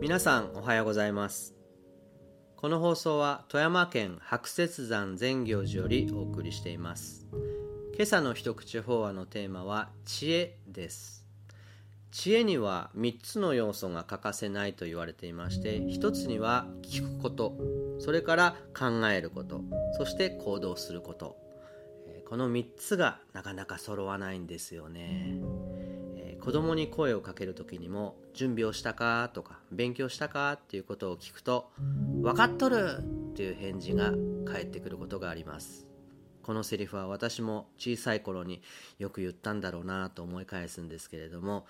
[0.00, 1.54] 皆さんおはようございます。
[2.56, 7.26] この放送は富山県白雪山善行寺よりお送りしています。
[7.94, 11.24] 今朝の一口法話のテーマは知恵です。
[12.10, 17.56] 知恵には3つの要素が欠かせないと言われていまして1つには聞くこと
[17.98, 19.62] それから考えること
[19.98, 21.36] そして行動すること。
[22.28, 25.38] この3つがなかなか揃わないんですよね。
[26.46, 31.72] 子供に声をかける時にも準備をしたかとか勉強したかっていうことを聞くと
[32.22, 32.98] 分かっとる
[33.32, 34.12] っていう返事が
[34.44, 35.88] 返ってくることがあります。
[36.44, 38.62] このセリフは私も小さい頃に
[39.00, 41.66] よく言ったんだろうなと思い返すんですけれども、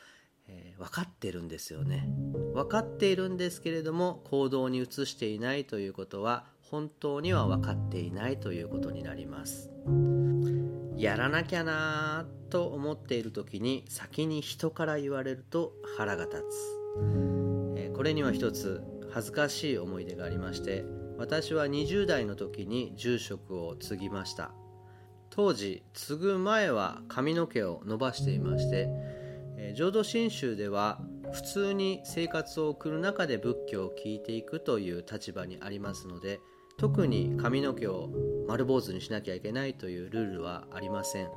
[0.47, 2.07] えー、分かってるんですよね。
[2.52, 9.71] 分かっているんですけれども行動に移していないということは本当には分かっていないということになります。
[10.97, 20.85] やらなきゃなと思っている時に先に人から言われると腹が立つ、これには一つ恥ずかしい思い出がありまして
[21.19, 24.53] 私は20代の時に住職を継ぎました。
[25.30, 28.88] 当時継ぐ前は髪の毛を伸ばしていまして、
[29.75, 31.01] 浄土真宗では
[31.33, 36.41] 普通に生活を送る中で仏教を聞いていくという立場にありますので
[36.79, 38.10] 特に髪の毛を
[38.47, 41.30] 丸坊主にしなきゃいけないというルールはありません、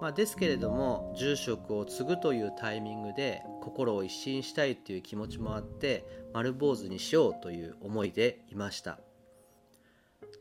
[0.00, 8.98] まあ、ですけれども住職を継ぐというタイミングで心を一新したいという気持ちもあって丸坊主にしようという思いでいました。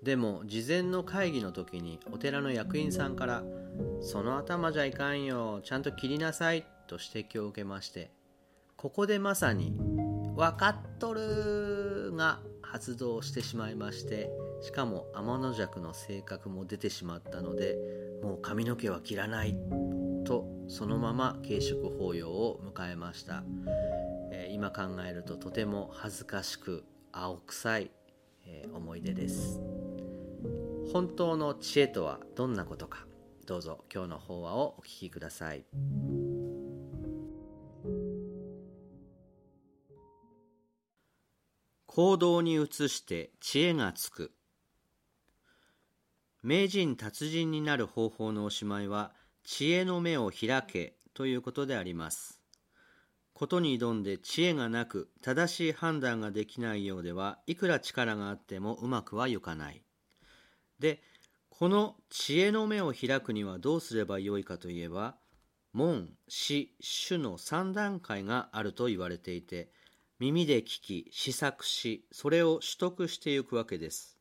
[0.03, 3.43] でも事前の会議の時にお寺の役員さんから
[4.01, 8.11] 「その頭じゃいかんよちゃんと切りなさい」と指摘を受けまして
[8.77, 9.75] ここでまさに
[10.35, 14.31] 「分かっとる」が発動してしまいまして
[14.61, 17.77] しかも天の弱の性格も出てしまったので
[18.23, 19.55] もう髪の毛は切らない
[20.23, 23.43] とそのまま軽食法要を迎えました、
[24.31, 27.91] えー、今考えるととても恥ずかしく青臭い、
[28.45, 29.59] えー、思い出です。
[30.93, 33.05] 本当の知恵とはどんなことか
[33.45, 35.65] どうぞ今日の法話をお聞きください。
[41.85, 44.31] 行動に移して知恵がつく。
[46.43, 49.11] 名人達人になる方法のおしまいは
[49.43, 52.39] 知恵の目を開けということであります。
[53.33, 59.83] ことに挑んで知恵がなく正しい判断ができないようではいくら力があってもうまくはいかない。
[60.79, 61.01] で
[61.49, 65.15] この知恵の目を開くにはどうすればよいかといえば
[65.73, 69.69] 門、死、主の3段階があると言われていて
[70.19, 74.20] 耳で聞き試作しそれを取得していくわけです。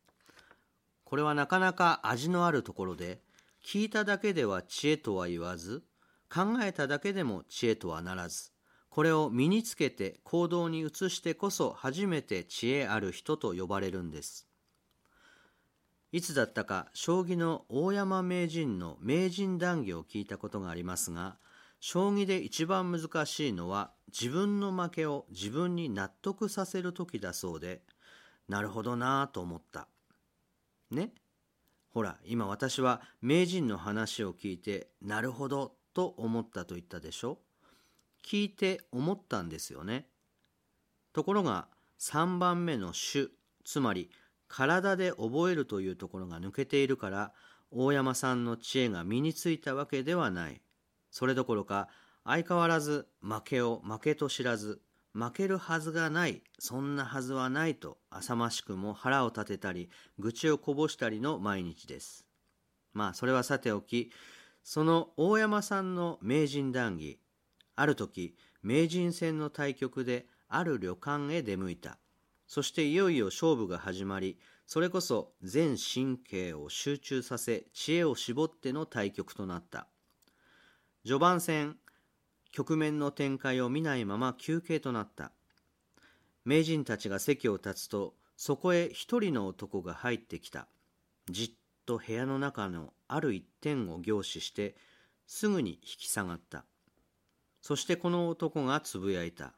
[1.10, 3.20] これはなかなか味のあるところで
[3.66, 5.82] 聞いただけでは知恵とは言わず
[6.32, 8.52] 考えただけでも知恵とはならず
[8.90, 14.46] これを身につけて行動に移してこそ初めて知恵ある人と呼ばれるんです。
[16.12, 21.38] いつだったか将棋の大山名人の名人談義を聞いたことがありますが
[21.80, 27.82] 将棋で一番難しいのは自分の負けを自分に納得させる時だそうで
[28.48, 29.88] なるほどなぁと思った。
[30.90, 31.12] ね。
[31.92, 37.38] ほら今私は名人の話を聞いてなるほどと思ったと言ったでしょ？
[38.24, 40.06] 聞いて思ったんですよね。
[41.12, 41.66] ところが
[41.98, 43.30] 3番目の主
[43.64, 44.10] つまり
[44.46, 47.32] 体で覚えるというところが抜けているから
[47.70, 50.60] 大山さんの知恵が身についたわけではない。
[51.10, 51.88] それどころか
[52.24, 54.80] 相変わらず負けを負けと知らず
[55.12, 62.26] 負けるはずがないそんなはずはないと浅ましくも腹を立てたり愚痴をこぼしたりの毎日です。
[62.92, 64.10] まあそれはさておき
[64.62, 67.18] その大山さんの名人談義
[67.76, 71.98] ある時名人戦の対局である旅館へ出向いた。
[72.46, 79.88] そしていよいよ勝負が始まりそれこそ全神経を集中させ知恵を絞っての対局となった。
[81.02, 81.76] 序盤戦
[82.52, 85.32] 局面の展開を見ないまま休憩となった。
[86.44, 90.66] 名人たちが席を立つとそこへ一人の男が入ってきた。
[91.28, 91.50] じっ
[91.86, 94.74] と部屋の中のある一点を凝視して
[95.26, 96.64] すぐに引き下がった。
[97.60, 99.52] そしてこの男がつぶやいた。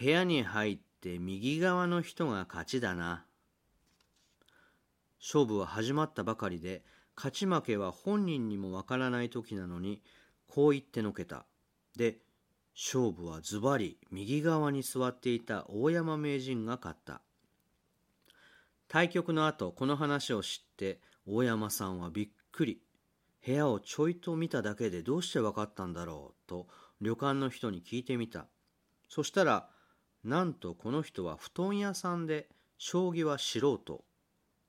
[0.00, 3.24] 部屋に入って右側の人が勝ちだな。
[5.20, 6.82] 勝負は始まったばかりで
[7.16, 10.00] 勝ち負けは本人にもわからない時なのに
[10.48, 11.46] こう言ってのけた。
[11.96, 12.18] で、
[12.74, 17.20] 勝負はズバリ右側に座っていた大山名人が勝った。
[18.88, 22.80] 対局の後この話を知って大山さんはびっくり。
[23.46, 26.48] 部屋をちょいと見ただけでどうして分かったんだろう？
[26.48, 26.66] と
[27.00, 28.46] 旅館の人に聞いてみた。
[29.08, 29.68] そしたら
[30.24, 32.48] なんとこの人は布団屋さんで
[32.78, 34.04] 将棋は素人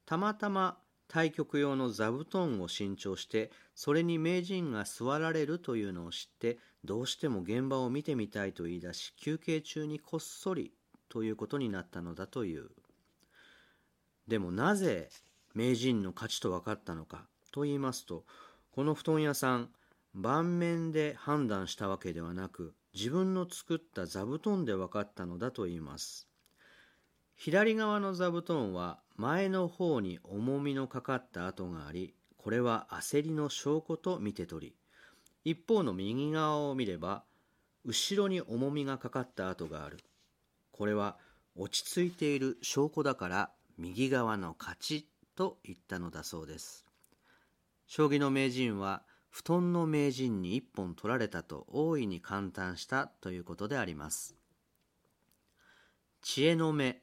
[0.05, 0.77] たまたま
[1.09, 10.71] 対局用の座布団を新調してそれに名人が座られるというのを知ってどうしても現場を見てみたいと言い出し休憩中にこっそり
[11.09, 12.69] ということになったのだという。
[14.27, 15.09] でもなぜ
[15.55, 18.23] 名人の勝ちと分かったのかと言いますと
[18.71, 19.69] この布団屋さん
[20.13, 26.28] 盤面で判断したわけではなく自分の作った座布団で分かったのだと言います。
[27.39, 34.75] 左側の座布団は前の方に重みのかかった跡がありこれは焦りの証拠と見て取り
[35.45, 37.23] 一方の右側を見れば
[37.85, 39.99] 後ろに重みがかかった跡がある。
[40.73, 41.17] これは
[41.55, 45.07] 落ち着いている証拠だから右側の勝ち
[45.37, 46.85] と言ったのだそうです。
[47.87, 54.35] 将棋の名人は布団の名人に一本取られたと大いに感嘆したということであります。
[56.21, 57.01] 知恵の目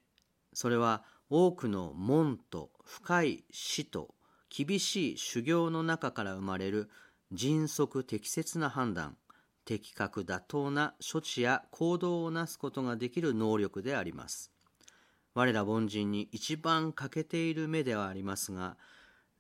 [0.57, 4.15] それは多くの門と深い死と
[4.49, 6.89] 厳しい修行の中から生まれる
[7.31, 9.19] 迅速適切な判断
[9.67, 14.51] 的確妥当な処置や行動をなすことができる能力であります。
[15.35, 18.79] 我ら凡人に一番欠けている目ではありますが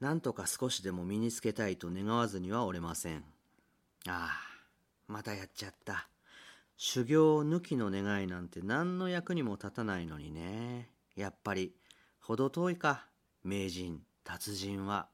[0.00, 3.24] 何とか少しでも身につけたいと願わずにはおれません。
[4.06, 4.32] ああ
[5.08, 6.10] またやっちゃった。
[6.76, 10.94] 修行抜きの願いなんて何の役にも立たないのにね。
[11.16, 11.74] やっぱり
[12.20, 13.08] 程遠いか。
[13.42, 15.08] 名人達人は。